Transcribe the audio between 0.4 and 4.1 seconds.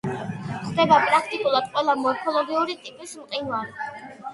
გვხვდება პრაქტიკულად ყველა მორფოლოგიური ტიპის მყინვარი.